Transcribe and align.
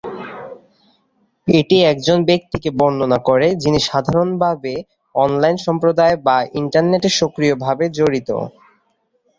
এটি 1.47 1.77
একজন 1.91 2.17
ব্যক্তিকে 2.29 2.69
বর্ণনা 2.79 3.19
করে 3.29 3.47
যিনি 3.63 3.79
সাধারণভাবে 3.89 4.73
অনলাইন 5.15 5.57
সম্প্রদায় 5.65 6.15
বা 6.25 6.37
ইন্টারনেটে 6.61 7.09
সক্রিয়ভাবে 7.19 7.85
জড়িত। 7.97 8.29